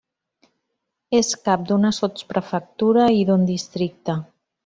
[1.17, 4.17] És cap d'una sotsprefectura i d'un districte.